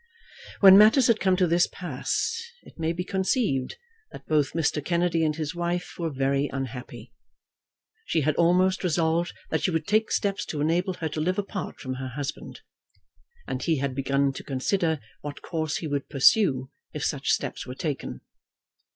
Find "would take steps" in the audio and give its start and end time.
9.69-10.43